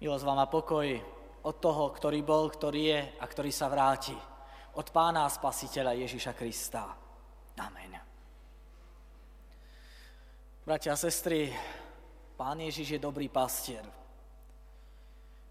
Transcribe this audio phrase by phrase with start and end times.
[0.00, 0.88] Milosť vám a pokoj
[1.44, 4.16] od toho, ktorý bol, ktorý je a ktorý sa vráti.
[4.80, 6.88] Od Pána a Spasiteľa Ježiša Krista.
[7.60, 8.00] Amen.
[10.64, 11.52] Bratia a sestry,
[12.32, 13.84] Pán Ježiš je dobrý pastier.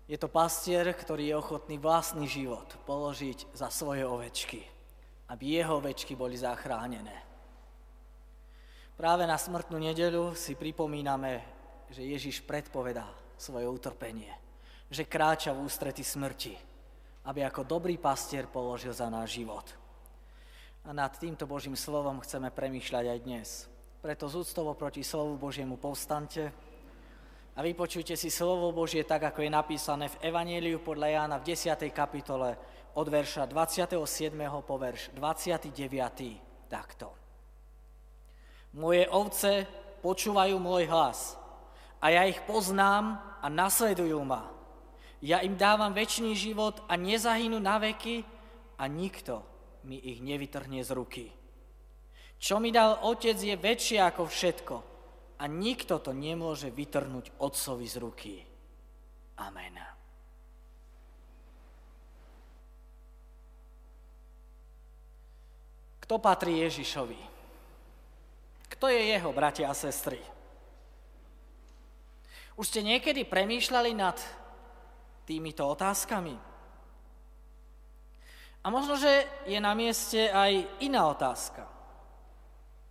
[0.09, 4.65] Je to pastier, ktorý je ochotný vlastný život položiť za svoje ovečky,
[5.29, 7.13] aby jeho ovečky boli zachránené.
[8.97, 11.45] Práve na smrtnú nedeľu si pripomíname,
[11.93, 14.29] že Ježiš predpovedá svoje utrpenie,
[14.91, 16.53] že kráča v ústrety smrti,
[17.25, 19.65] aby ako dobrý pastier položil za náš život.
[20.83, 23.47] A nad týmto Božím slovom chceme premýšľať aj dnes.
[24.03, 26.51] Preto z úctovo proti slovu Božiemu povstante,
[27.59, 31.91] a vypočujte si slovo Božie tak, ako je napísané v Evanieliu podľa Jána v 10.
[31.91, 32.55] kapitole
[32.95, 33.99] od verša 27.
[34.63, 35.67] po verš 29.
[36.71, 37.11] takto.
[38.79, 39.67] Moje ovce
[39.99, 41.35] počúvajú môj hlas
[41.99, 44.47] a ja ich poznám a nasledujú ma.
[45.19, 48.23] Ja im dávam väčší život a nezahynú na veky
[48.79, 49.43] a nikto
[49.83, 51.25] mi ich nevytrhne z ruky.
[52.39, 54.75] Čo mi dal Otec je väčšie ako všetko
[55.39, 58.35] a nikto to nemôže vytrhnúť otcovi z ruky.
[59.39, 59.75] Amen.
[66.03, 67.21] Kto patrí Ježišovi?
[68.71, 70.38] Kto je jeho, bratia a sestry?
[72.59, 74.19] Už ste niekedy premýšľali nad
[75.23, 76.35] týmito otázkami?
[78.59, 81.63] A možno, že je na mieste aj iná otázka.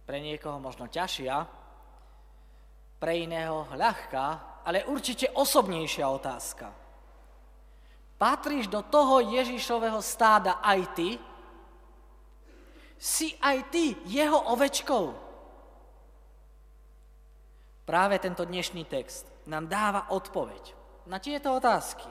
[0.09, 1.45] Pre niekoho možno ťažšia,
[2.97, 4.27] pre iného ľahká,
[4.65, 6.73] ale určite osobnejšia otázka.
[8.17, 11.21] Patríš do toho Ježišového stáda aj ty?
[12.97, 15.13] Si aj ty jeho ovečkou?
[17.85, 20.77] Práve tento dnešný text nám dáva odpoveď
[21.09, 22.07] na tieto otázky.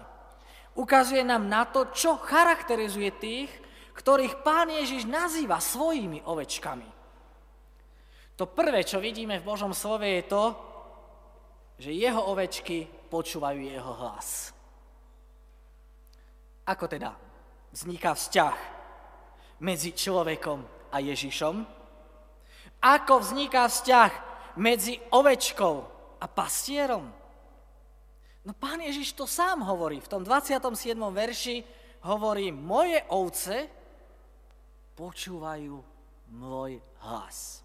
[0.73, 3.51] Ukazuje nám na to, čo charakterizuje tých,
[3.97, 6.89] ktorých pán Ježiš nazýva svojimi ovečkami.
[8.37, 10.43] To prvé, čo vidíme v Božom slove, je to,
[11.81, 14.53] že jeho ovečky počúvajú jeho hlas.
[16.69, 17.17] Ako teda
[17.73, 18.57] vzniká vzťah
[19.65, 20.61] medzi človekom
[20.93, 21.55] a Ježišom?
[22.77, 24.11] Ako vzniká vzťah
[24.61, 25.75] medzi ovečkou
[26.21, 27.09] a pastierom?
[28.47, 29.99] No pán Ježiš to sám hovorí.
[29.99, 30.95] V tom 27.
[30.95, 31.67] verši
[32.07, 33.67] hovorí, moje ovce
[34.95, 35.75] počúvajú
[36.31, 37.59] môj hlas.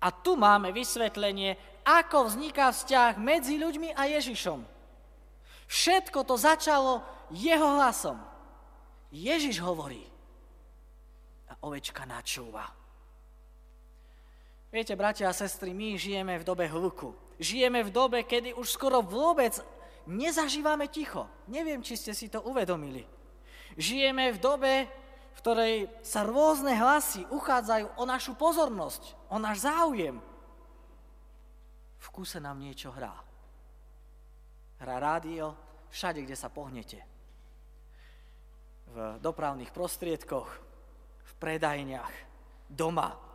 [0.00, 4.64] A tu máme vysvetlenie, ako vzniká vzťah medzi ľuďmi a Ježišom.
[5.68, 7.04] Všetko to začalo
[7.36, 8.16] jeho hlasom.
[9.12, 10.08] Ježiš hovorí
[11.52, 12.64] a ovečka načúva.
[14.74, 17.14] Viete, bratia a sestry, my žijeme v dobe hluku.
[17.38, 19.54] Žijeme v dobe, kedy už skoro vôbec
[20.10, 21.30] nezažívame ticho.
[21.46, 23.06] Neviem, či ste si to uvedomili.
[23.78, 24.72] Žijeme v dobe,
[25.36, 30.16] v ktorej sa rôzne hlasy uchádzajú o našu pozornosť, o náš záujem.
[32.00, 33.12] V kuse nám niečo hrá.
[34.80, 35.52] Hrá rádio
[35.92, 37.04] všade, kde sa pohnete.
[38.90, 40.48] V dopravných prostriedkoch,
[41.22, 42.12] v predajniach,
[42.70, 43.25] doma.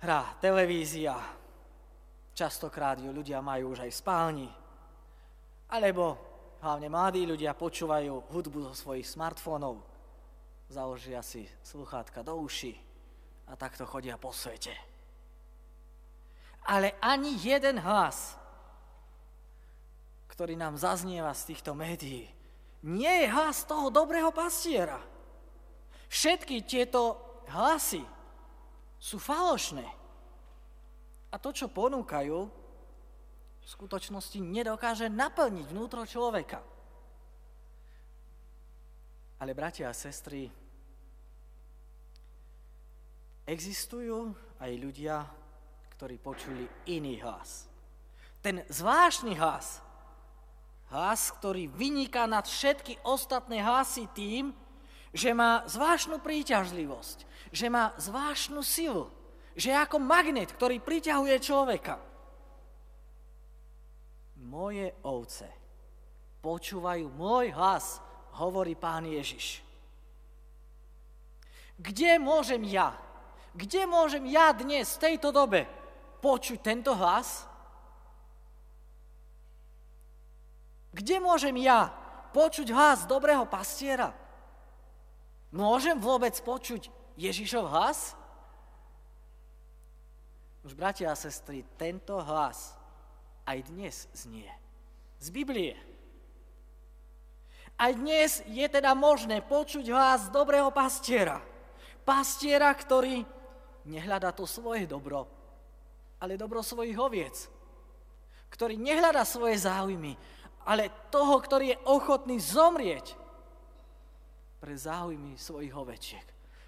[0.00, 1.12] Hrá televízia,
[2.32, 4.48] častokrát ju ľudia majú už aj v spálni.
[5.68, 6.16] Alebo
[6.64, 9.76] hlavne mladí ľudia počúvajú hudbu zo svojich smartfónov,
[10.72, 12.72] založia si sluchátka do uši
[13.52, 14.72] a takto chodia po svete.
[16.64, 18.40] Ale ani jeden hlas,
[20.32, 22.24] ktorý nám zaznieva z týchto médií,
[22.88, 24.96] nie je hlas toho dobrého pastiera.
[26.08, 27.20] Všetky tieto
[27.52, 28.00] hlasy
[29.00, 29.88] sú falošné.
[31.32, 32.38] A to, čo ponúkajú,
[33.60, 36.60] v skutočnosti nedokáže naplniť vnútro človeka.
[39.40, 40.52] Ale bratia a sestry,
[43.48, 45.24] existujú aj ľudia,
[45.96, 47.64] ktorí počuli iný hlas.
[48.44, 49.80] Ten zvláštny hlas,
[50.92, 54.52] hlas, ktorý vyniká nad všetky ostatné hlasy tým,
[55.10, 59.10] že má zvláštnu príťažlivosť, že má zvláštnu silu,
[59.58, 62.10] že je ako magnet, ktorý priťahuje človeka
[64.40, 65.46] moje ovce
[66.40, 68.00] počúvajú môj hlas,
[68.40, 69.60] hovorí pán Ježiš.
[71.76, 72.96] Kde môžem ja,
[73.52, 75.68] kde môžem ja dnes, v tejto dobe,
[76.24, 77.44] počuť tento hlas?
[80.92, 81.92] Kde môžem ja
[82.34, 84.12] počuť hlas dobrého pastiera?
[85.50, 86.86] Môžem vôbec počuť
[87.18, 88.14] Ježišov hlas?
[90.62, 92.78] Už bratia a sestry, tento hlas
[93.50, 94.46] aj dnes znie.
[95.18, 95.74] Z Biblie.
[97.74, 101.42] Aj dnes je teda možné počuť hlas dobrého pastiera.
[102.06, 103.26] Pastiera, ktorý
[103.90, 105.26] nehľadá to svoje dobro,
[106.22, 107.36] ale dobro svojich oviec.
[108.54, 110.14] Ktorý nehľadá svoje záujmy,
[110.62, 113.19] ale toho, ktorý je ochotný zomrieť
[114.60, 116.26] pre záujmy svojich ovečiek.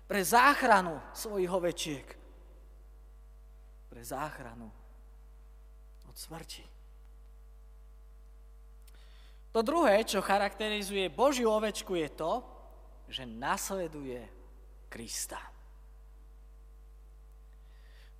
[0.08, 2.06] Pre záchranu svojich ovečiek.
[3.92, 4.72] Pre záchranu
[6.08, 6.64] od smrti.
[9.52, 12.40] To druhé, čo charakterizuje Božiu ovečku, je to,
[13.12, 14.24] že nasleduje
[14.88, 15.36] Krista.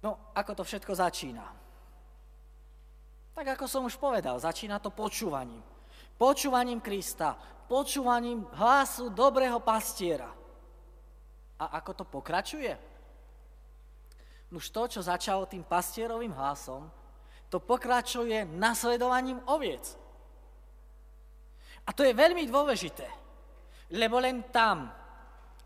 [0.05, 1.47] No, ako to všetko začína?
[3.33, 5.65] Tak ako som už povedal, začína to počúvaním.
[6.17, 7.35] Počúvaním Krista,
[7.67, 10.29] počúvaním hlasu dobrého pastiera.
[11.59, 12.75] A ako to pokračuje?
[14.53, 16.85] Už to, čo začalo tým pastierovým hlasom,
[17.49, 19.97] to pokračuje nasledovaním oviec.
[21.85, 23.09] A to je veľmi dôležité,
[23.97, 24.93] lebo len tam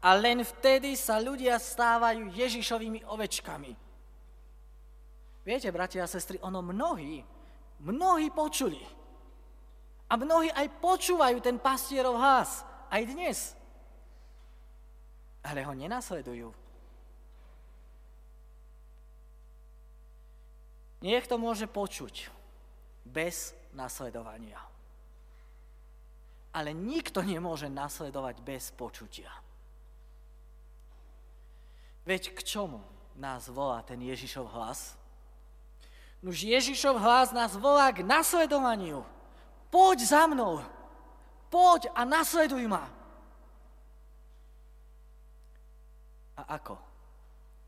[0.02, 3.72] a len vtedy sa ľudia stávajú Ježišovými ovečkami.
[5.46, 7.22] Viete, bratia a sestry, ono mnohí,
[7.82, 8.82] mnohí počuli.
[10.06, 13.38] A mnohí aj počúvajú ten pastierov hlas, aj dnes.
[15.42, 16.54] Ale ho nenasledujú.
[21.02, 22.30] Niekto môže počuť
[23.06, 24.58] bez nasledovania
[26.56, 29.28] ale nikto nemôže nasledovať bez počutia.
[32.08, 32.80] Veď k čomu
[33.12, 34.96] nás volá ten Ježišov hlas?
[36.24, 39.04] Nuž Ježišov hlas nás volá k nasledovaniu.
[39.70, 40.62] Poď za mnou.
[41.50, 42.84] Poď a nasleduj ma.
[46.36, 46.78] A ako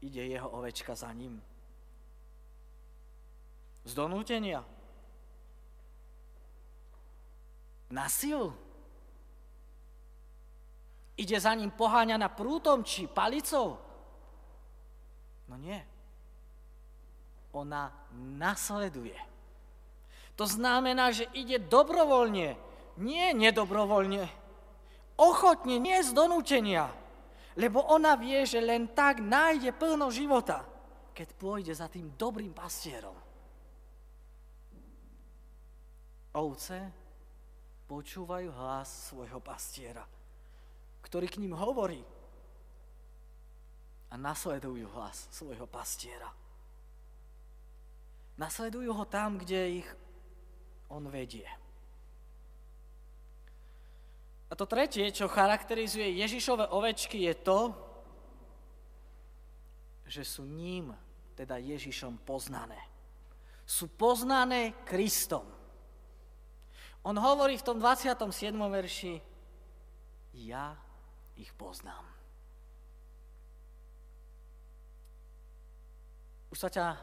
[0.05, 1.41] ide jeho ovečka za ním?
[3.85, 4.61] Z donútenia?
[7.89, 8.53] Na silu?
[11.19, 13.81] Ide za ním poháňaná prútom či palicou?
[15.49, 15.81] No nie.
[17.57, 19.17] Ona nasleduje.
[20.39, 22.55] To znamená, že ide dobrovoľne,
[23.03, 24.31] nie nedobrovoľne.
[25.19, 26.95] Ochotne, nie z donútenia.
[27.59, 30.63] Lebo ona vie, že len tak nájde plno života,
[31.11, 33.19] keď pôjde za tým dobrým pastierom.
[36.39, 36.79] Ovce
[37.91, 40.07] počúvajú hlas svojho pastiera
[41.09, 42.05] ktorý k ním hovorí
[44.13, 46.29] a nasledujú hlas svojho pastiera.
[48.37, 49.89] Nasledujú ho tam, kde ich
[50.89, 51.47] on vedie.
[54.49, 57.61] A to tretie, čo charakterizuje Ježišove ovečky, je to,
[60.09, 60.97] že sú ním,
[61.37, 62.81] teda Ježišom, poznané.
[63.69, 65.45] Sú poznané Kristom.
[67.05, 68.57] On hovorí v tom 27.
[68.57, 69.21] verši,
[70.49, 70.73] ja
[71.37, 72.09] ich poznám.
[76.49, 76.97] Už sa ťa,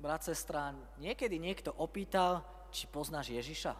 [0.00, 2.40] brat, sestra, niekedy niekto opýtal,
[2.72, 3.76] či poznáš Ježiša?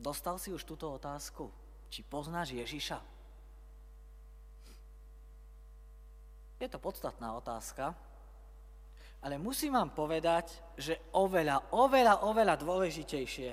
[0.00, 1.50] Dostal si už túto otázku?
[1.90, 2.98] Či poznáš Ježiša?
[6.60, 7.92] Je to podstatná otázka,
[9.20, 13.50] ale musím vám povedať, že oveľa, oveľa, oveľa dôležitejšie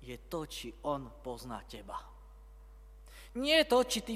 [0.00, 1.96] je to, či on pozná teba.
[3.36, 4.14] Nie to, či ty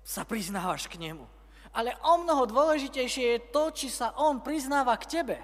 [0.00, 1.24] sa priznávaš k nemu,
[1.76, 5.38] ale o mnoho dôležitejšie je to, či sa on priznáva k tebe.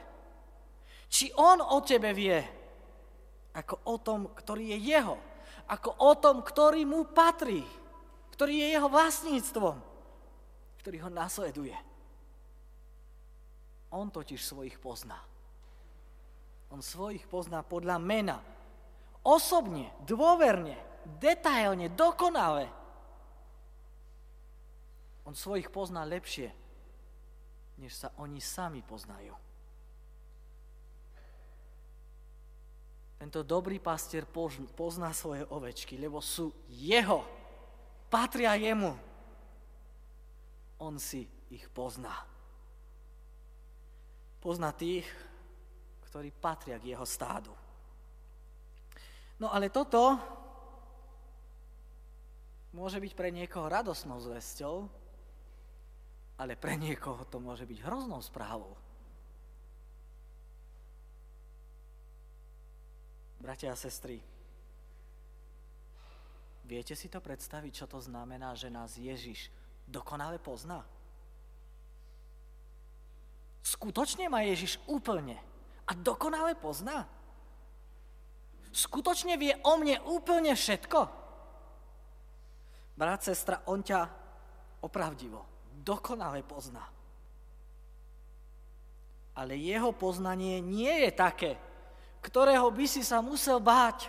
[1.12, 2.40] Či on o tebe vie,
[3.54, 5.16] ako o tom, ktorý je jeho,
[5.70, 7.62] ako o tom, ktorý mu patrí,
[8.34, 9.76] ktorý je jeho vlastníctvom,
[10.82, 11.76] ktorý ho nasleduje.
[13.94, 15.22] On totiž svojich pozná.
[16.74, 18.42] On svojich pozná podľa mena.
[19.22, 20.74] Osobne, dôverne,
[21.22, 22.66] detailne, dokonale.
[25.24, 26.50] On svojich pozná lepšie,
[27.78, 29.32] než sa oni sami poznajú.
[33.24, 34.28] Tento dobrý pastier
[34.76, 37.24] pozná svoje ovečky, lebo sú jeho,
[38.12, 38.92] patria jemu.
[40.76, 42.12] On si ich pozná.
[44.44, 45.08] Pozná tých,
[46.04, 47.48] ktorí patria k jeho stádu.
[49.40, 50.20] No ale toto
[52.76, 54.84] môže byť pre niekoho radosnou zväzťou,
[56.44, 58.76] ale pre niekoho to môže byť hroznou správou.
[63.44, 64.16] Bratia a sestry,
[66.64, 69.52] viete si to predstaviť, čo to znamená, že nás Ježiš
[69.84, 70.80] dokonale pozná?
[73.60, 75.36] Skutočne ma Ježiš úplne
[75.84, 77.04] a dokonale pozná?
[78.72, 81.04] Skutočne vie o mne úplne všetko?
[82.96, 84.08] Brat, sestra, on ťa
[84.80, 85.44] opravdivo,
[85.84, 86.88] dokonale pozná.
[89.36, 91.60] Ale jeho poznanie nie je také,
[92.24, 94.08] ktorého by si sa musel báť.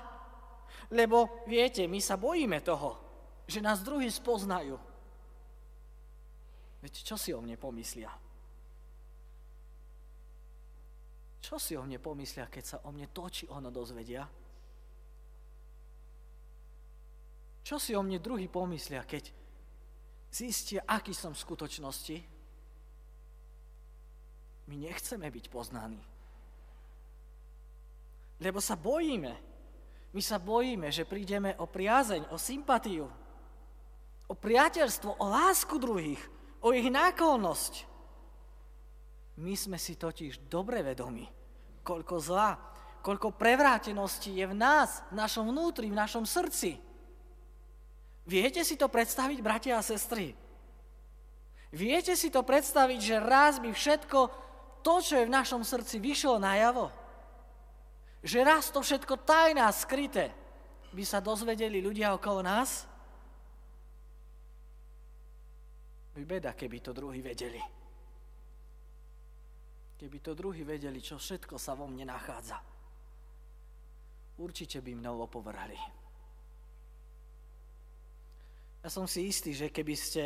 [0.87, 2.95] Lebo viete, my sa bojíme toho,
[3.43, 4.79] že nás druhí spoznajú.
[6.79, 8.13] Veď čo si o mne pomyslia?
[11.43, 14.23] Čo si o mne pomyslia, keď sa o mne to či ono dozvedia?
[17.65, 19.33] Čo si o mne druhý pomyslia, keď
[20.29, 22.17] zistia, aký som v skutočnosti?
[24.69, 26.14] My nechceme byť poznaní.
[28.45, 29.33] Lebo sa bojíme.
[30.13, 33.09] My sa bojíme, že prídeme o priazeň, o sympatiu,
[34.29, 36.21] o priateľstvo, o lásku druhých,
[36.61, 37.89] o ich náklonnosť.
[39.41, 41.25] My sme si totiž dobre vedomi,
[41.81, 42.55] koľko zla,
[43.03, 46.79] koľko prevrátenosti je v nás, v našom vnútri, v našom srdci.
[48.23, 50.31] Viete si to predstaviť, bratia a sestry?
[51.75, 54.19] Viete si to predstaviť, že raz by všetko
[54.79, 57.04] to, čo je v našom srdci, vyšlo najavo?
[58.25, 60.33] Že raz to všetko tajná, skryté,
[60.89, 62.89] by sa dozvedeli ľudia okolo nás?
[66.17, 67.61] By beda, keby to druhý vedeli.
[70.01, 72.57] Keby to druhý vedeli, čo všetko sa vo mne nachádza.
[74.41, 75.77] Určite by mnou opovrhli.
[78.81, 80.23] Ja som si istý, že keby ste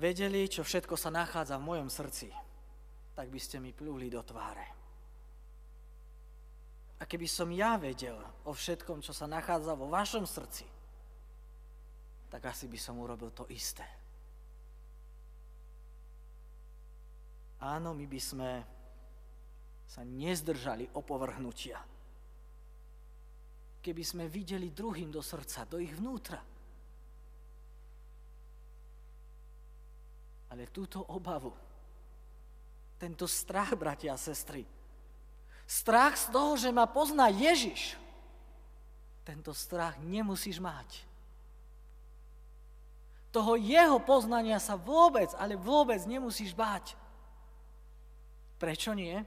[0.00, 2.32] vedeli, čo všetko sa nachádza v mojom srdci,
[3.12, 4.85] tak by ste mi plúli do tváre.
[7.06, 10.66] Keby som ja vedel o všetkom, čo sa nachádza vo vašom srdci,
[12.26, 13.86] tak asi by som urobil to isté.
[17.62, 18.50] Áno, my by sme
[19.86, 21.78] sa nezdržali opovrhnutia.
[23.78, 26.42] Keby sme videli druhým do srdca, do ich vnútra.
[30.50, 31.54] Ale túto obavu,
[32.98, 34.66] tento strach, bratia a sestry,
[35.66, 37.98] strach z toho, že ma pozná Ježiš,
[39.26, 41.06] tento strach nemusíš mať
[43.36, 46.96] toho jeho poznania sa vôbec, ale vôbec nemusíš báť.
[48.56, 49.20] Prečo nie?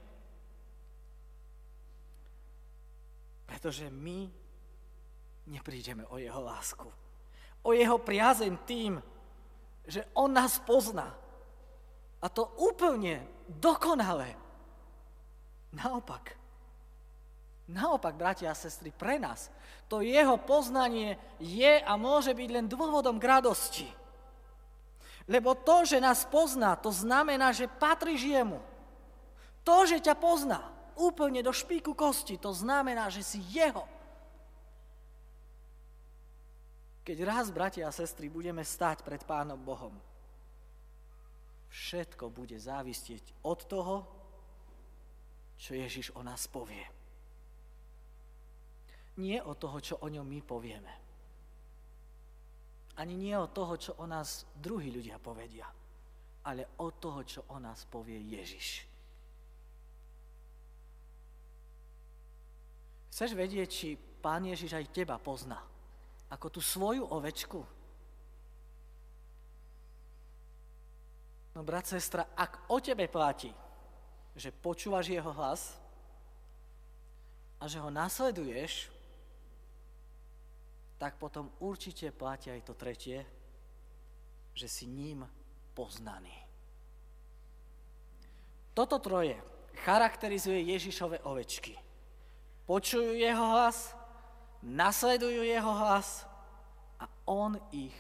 [3.46, 4.26] Pretože my
[5.46, 6.90] neprídeme o jeho lásku.
[7.62, 8.98] O jeho priazeň tým,
[9.86, 11.14] že on nás pozná.
[12.18, 14.34] A to úplne dokonale.
[15.74, 16.36] Naopak.
[17.70, 19.54] Naopak, bratia a sestry, pre nás
[19.90, 23.90] to jeho poznanie je a môže byť len dôvodom k radosti.
[25.26, 28.62] Lebo to, že nás pozná, to znamená, že patríš jemu.
[29.66, 30.62] To, že ťa pozná
[30.94, 33.86] úplne do špíku kosti, to znamená, že si jeho.
[37.02, 39.94] Keď raz, bratia a sestry, budeme stať pred Pánom Bohom,
[41.74, 43.96] všetko bude závisieť od toho,
[45.60, 46.88] čo Ježiš o nás povie.
[49.20, 51.10] Nie od toho, čo o ňom my povieme
[53.00, 55.64] ani nie od toho, čo o nás druhí ľudia povedia,
[56.44, 58.84] ale od toho, čo o nás povie Ježiš.
[63.16, 65.64] Chceš vedieť, či Pán Ježiš aj teba pozná,
[66.28, 67.64] ako tú svoju ovečku?
[71.56, 73.52] No, brat, sestra, ak o tebe platí,
[74.40, 75.76] že počúvaš jeho hlas
[77.60, 78.88] a že ho nasleduješ,
[80.96, 83.28] tak potom určite platí aj to tretie,
[84.56, 85.28] že si ním
[85.76, 86.36] poznaný.
[88.72, 89.36] Toto troje
[89.84, 91.76] charakterizuje Ježišove ovečky.
[92.64, 93.92] Počujú jeho hlas,
[94.64, 96.24] nasledujú jeho hlas
[97.00, 97.96] a on ich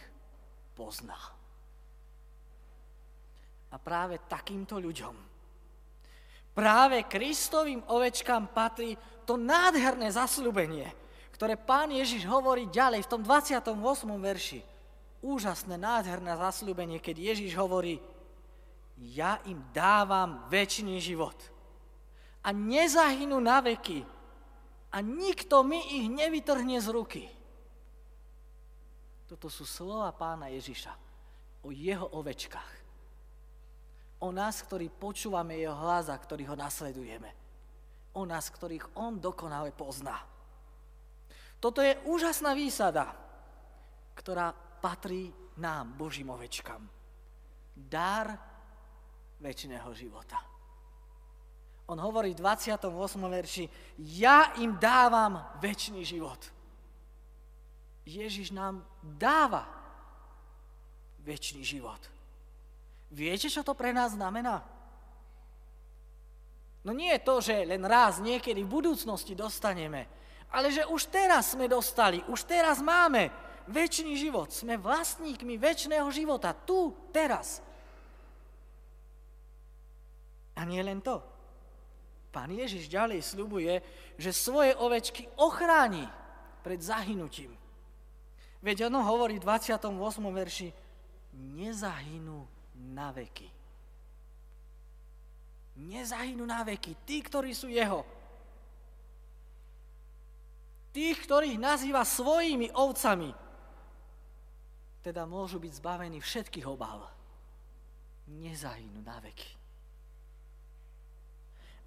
[0.76, 1.20] pozná.
[3.70, 5.29] A práve takýmto ľuďom,
[6.60, 10.92] práve Kristovým ovečkám patrí to nádherné zasľubenie,
[11.32, 13.72] ktoré pán Ježiš hovorí ďalej v tom 28.
[14.20, 14.60] verši.
[15.24, 18.04] Úžasné, nádherné zasľúbenie, keď Ježiš hovorí,
[19.00, 21.36] ja im dávam väčší život.
[22.44, 24.04] A nezahynú na veky.
[24.92, 27.24] A nikto mi ich nevytrhne z ruky.
[29.28, 30.92] Toto sú slova pána Ježiša
[31.64, 32.79] o jeho ovečkách.
[34.20, 37.32] O nás, ktorí počúvame jeho hlas a ktorí ho nasledujeme.
[38.20, 40.20] O nás, ktorých on dokonale pozná.
[41.60, 43.16] Toto je úžasná výsada,
[44.16, 44.52] ktorá
[44.84, 46.84] patrí nám, Božím ovečkám.
[47.76, 48.28] Dar
[49.40, 50.40] väčšného života.
[51.90, 52.86] On hovorí v 28.
[53.24, 53.66] verši,
[54.20, 56.38] ja im dávam väčší život.
[58.06, 59.66] Ježiš nám dáva
[61.26, 62.00] väčší život.
[63.10, 64.62] Viete, čo to pre nás znamená?
[66.86, 70.08] No nie je to, že len raz niekedy v budúcnosti dostaneme,
[70.50, 73.30] ale že už teraz sme dostali, už teraz máme
[73.70, 74.50] väčší život.
[74.50, 77.62] Sme vlastníkmi väčšného života, tu, teraz.
[80.58, 81.22] A nie len to.
[82.30, 83.74] Pán Ježiš ďalej sľubuje,
[84.18, 86.06] že svoje ovečky ochráni
[86.62, 87.54] pred zahynutím.
[88.60, 89.88] Veď ono hovorí v 28.
[90.30, 90.70] verši,
[91.34, 93.50] nezahynú na veky.
[95.80, 96.96] Nezahynú na veky.
[97.04, 98.04] Tí, ktorí sú jeho.
[100.92, 103.32] Tých, ktorých nazýva svojimi ovcami,
[105.00, 107.08] teda môžu byť zbavení všetkých obáv.
[108.28, 109.60] Nezahynú na veky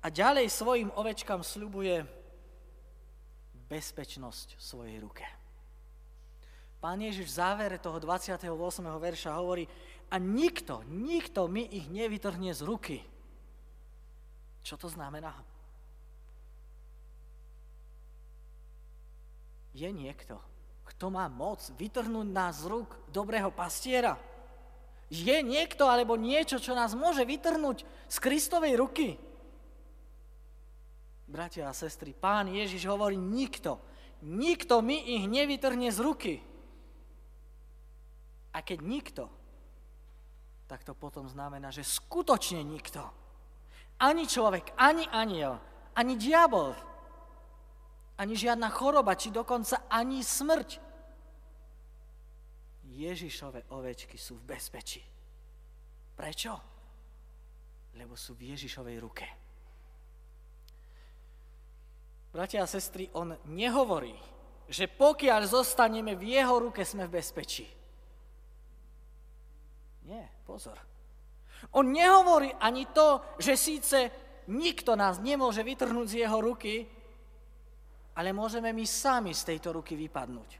[0.02, 2.02] a ďalej svojim ovečkám slubuje
[3.70, 5.22] bezpečnosť v svojej ruke.
[6.82, 8.50] Pán Ježiš v závere toho 28.
[8.82, 9.70] verša hovorí,
[10.12, 12.98] a nikto, nikto mi ich nevytrhne z ruky.
[14.60, 15.32] Čo to znamená?
[19.72, 20.36] Je niekto,
[20.84, 24.20] kto má moc vytrhnúť nás z rúk dobrého pastiera?
[25.08, 29.16] Je niekto alebo niečo, čo nás môže vytrhnúť z Kristovej ruky?
[31.32, 33.80] bratia a sestry, pán Ježiš hovorí, nikto,
[34.20, 36.34] nikto mi ich nevytrhne z ruky.
[38.52, 39.32] A keď nikto,
[40.72, 43.04] tak to potom znamená, že skutočne nikto.
[44.00, 45.60] Ani človek, ani aniel,
[45.92, 46.72] ani diabol,
[48.16, 50.80] ani žiadna choroba, či dokonca ani smrť.
[52.88, 55.04] Ježišove ovečky sú v bezpečí.
[56.16, 56.56] Prečo?
[57.92, 59.28] Lebo sú v Ježišovej ruke.
[62.32, 64.16] Bratia a sestry, on nehovorí,
[64.72, 67.81] že pokiaľ zostaneme v jeho ruke, sme v bezpečí.
[70.06, 70.78] Nie, pozor.
[71.78, 73.98] On nehovorí ani to, že síce
[74.50, 76.86] nikto nás nemôže vytrhnúť z jeho ruky,
[78.18, 80.50] ale môžeme my sami z tejto ruky vypadnúť.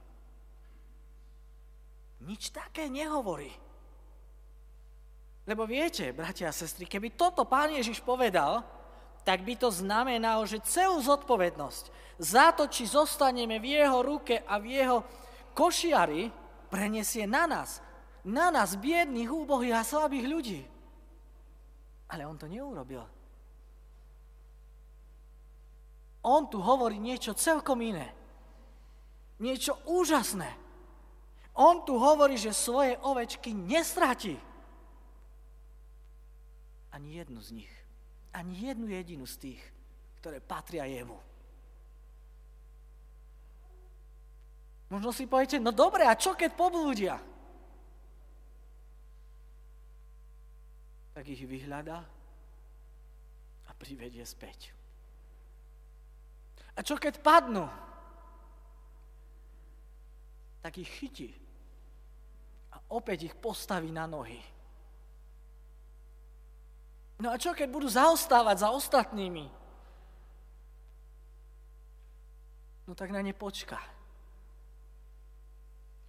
[2.23, 3.51] Nič také nehovorí.
[5.43, 8.63] Lebo viete, bratia a sestry, keby toto pán Ježiš povedal,
[9.27, 11.85] tak by to znamenalo, že celú zodpovednosť
[12.23, 15.03] za to, či zostaneme v jeho ruke a v jeho
[15.51, 16.31] košiari,
[16.71, 17.83] prenesie na nás.
[18.23, 20.61] Na nás, biedných, úbohých a slabých ľudí.
[22.13, 23.03] Ale on to neurobil.
[26.23, 28.15] On tu hovorí niečo celkom iné.
[29.43, 30.47] Niečo úžasné.
[31.59, 34.39] On tu hovorí, že svoje ovečky nestratí.
[36.95, 37.73] Ani jednu z nich
[38.33, 39.63] ani jednu jedinu z tých,
[40.25, 41.21] ktoré patria jemu.
[44.89, 47.17] Možno si poviete, no dobre, a čo keď poblúdia?
[51.13, 52.01] Tak ich vyhľadá
[53.69, 54.73] a privedie späť.
[56.73, 57.69] A čo keď padnú?
[60.65, 61.31] Tak ich chytí
[62.73, 64.41] a opäť ich postaví na nohy.
[67.23, 69.47] No a čo, keď budú zaostávať za ostatnými?
[72.89, 73.79] No tak na ne počka.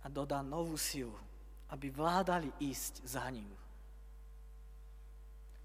[0.01, 1.13] A dodá novú silu,
[1.69, 3.62] aby vládali ísť za ním.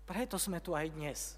[0.09, 1.37] Preto sme tu aj dnes.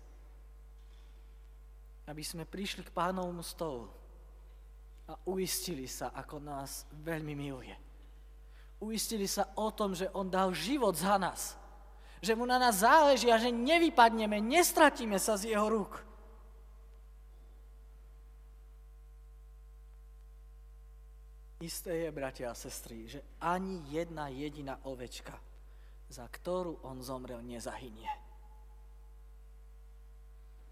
[2.07, 3.91] Aby sme prišli k pánovmu stolu
[5.11, 7.75] a uistili sa, ako nás veľmi miluje.
[8.79, 11.61] Uistili sa o tom, že on dal život za nás
[12.21, 16.05] že mu na nás záleží a že nevypadneme, nestratíme sa z jeho rúk.
[21.61, 25.37] Isté je, bratia a sestry, že ani jedna jediná ovečka,
[26.09, 28.09] za ktorú on zomrel, nezahynie.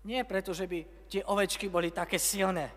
[0.07, 2.71] Nie preto, že by tie ovečky boli také silné.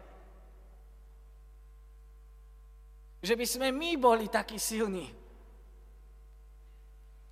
[3.22, 5.22] Že by sme my boli takí silní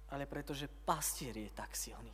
[0.09, 2.13] ale pretože pastier je tak silný.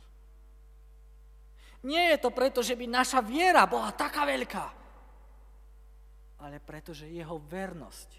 [1.86, 4.66] Nie je to preto, že by naša viera bola taká veľká,
[6.42, 8.10] ale pretože jeho vernosť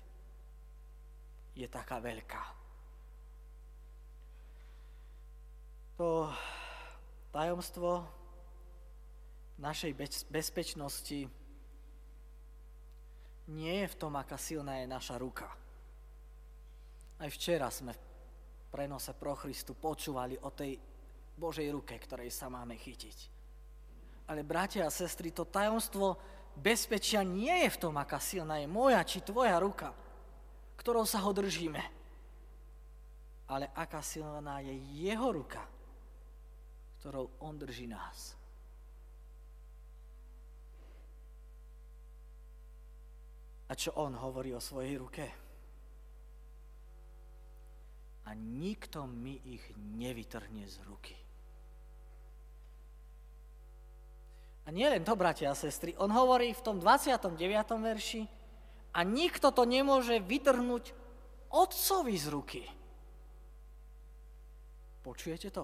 [1.58, 2.43] je taká veľká.
[5.98, 6.30] To
[7.34, 8.06] tajomstvo
[9.58, 9.91] našej
[10.30, 11.26] bezpečnosti
[13.48, 15.48] nie je v tom, aká silná je naša ruka.
[17.17, 18.02] Aj včera sme v
[18.70, 20.78] prenose pro Christu počúvali o tej
[21.38, 23.17] Božej ruke, ktorej sa máme chytiť.
[24.30, 26.20] Ale bratia a sestry, to tajomstvo
[26.54, 29.96] bezpečia nie je v tom, aká silná je moja či tvoja ruka,
[30.78, 31.82] ktorou sa ho držíme,
[33.50, 35.65] ale aká silná je jeho ruka,
[37.02, 38.37] ktorou on drží nás.
[43.67, 45.25] A čo on hovorí o svojej ruke?
[48.27, 51.15] A nikto mi ich nevytrhne z ruky.
[54.67, 57.39] A nie len to, bratia a sestry, on hovorí v tom 29.
[57.80, 58.27] verši,
[58.91, 60.91] a nikto to nemôže vytrhnúť
[61.53, 62.63] otcovi z ruky.
[65.06, 65.63] Počujete to?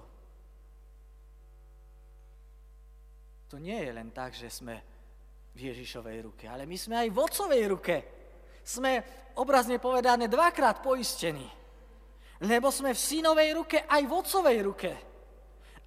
[3.51, 4.79] To nie je len tak, že sme
[5.53, 7.95] v Ježišovej ruke, ale my sme aj v otcovej ruke.
[8.65, 8.91] Sme
[9.37, 11.45] obrazne povedané dvakrát poistení,
[12.41, 14.91] lebo sme v synovej ruke aj v otcovej ruke.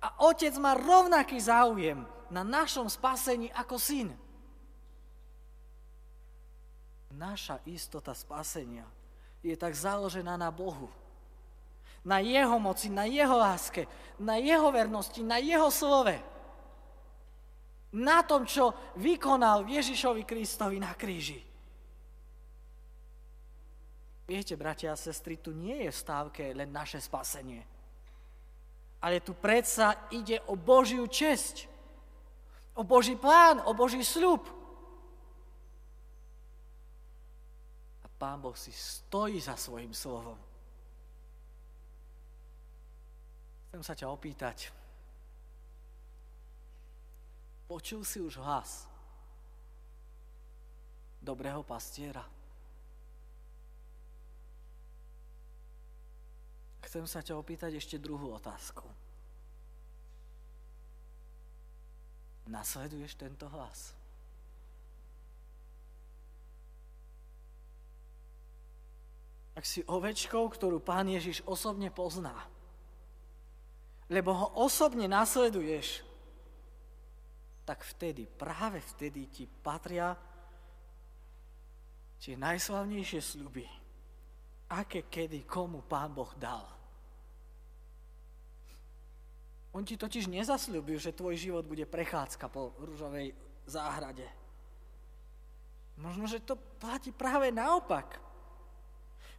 [0.03, 4.09] A otec má rovnaký záujem na našom spasení ako syn.
[7.17, 8.85] Naša istota spasenia
[9.41, 10.93] je tak založená na Bohu.
[12.07, 13.89] Na Jeho moci, na Jeho láske,
[14.21, 16.36] na Jeho vernosti, na Jeho slove.
[17.97, 21.41] Na tom, čo vykonal Ježišovi Kristovi na kríži.
[24.27, 27.63] Viete, bratia a sestry, tu nie je v stávke len naše spasenie.
[29.01, 31.77] Ale tu predsa ide o Božiu česť
[32.77, 34.45] o Boží plán, o Boží sľub.
[38.05, 40.37] A Pán Boh si stojí za svojim slovom.
[43.73, 44.69] Chcem sa ťa opýtať.
[47.67, 48.87] Počul si už hlas
[51.19, 52.23] dobrého pastiera?
[56.87, 58.87] Chcem sa ťa opýtať ešte druhú otázku.
[62.47, 63.91] Nasleduješ tento hlas?
[69.59, 72.47] Ak si ovečkou, ktorú pán Ježiš osobne pozná,
[74.07, 76.07] lebo ho osobne nasleduješ,
[77.67, 80.15] tak vtedy, práve vtedy ti patria
[82.23, 83.67] tie najslavnejšie sľuby,
[84.71, 86.63] aké kedy komu pán Boh dal.
[89.75, 93.37] On ti totiž nezasľúbil, že tvoj život bude prechádzka po rúžovej
[93.69, 94.25] záhrade.
[96.01, 98.17] Možno, že to platí práve naopak.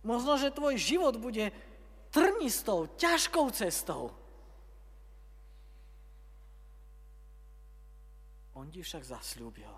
[0.05, 1.49] Možno, že tvoj život bude
[2.13, 4.13] trnistou, ťažkou cestou.
[8.57, 9.69] On ti však zasľúbil,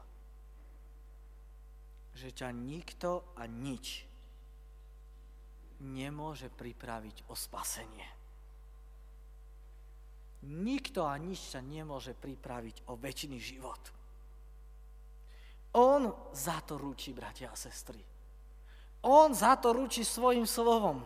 [2.16, 4.08] že ťa nikto a nič
[5.84, 8.08] nemôže pripraviť o spasenie.
[10.48, 13.84] Nikto a nič sa nemôže pripraviť o väčší život.
[15.76, 18.00] On za to ručí, bratia a sestry.
[19.04, 21.04] On za to ručí svojim slovom.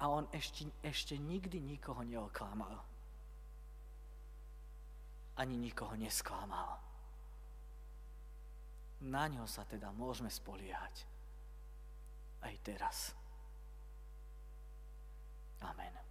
[0.00, 2.87] A on ešte, ešte nikdy nikoho neoklamal
[5.38, 6.82] ani nikoho nesklamal.
[9.06, 11.06] Na ňo sa teda môžeme spoliehať
[12.42, 13.14] aj teraz.
[15.62, 16.07] Amen.